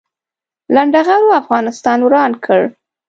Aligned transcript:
لنډغرو 0.75 1.29
افغانستان 1.41 1.99
وران 2.03 2.31
کړ 2.45 2.61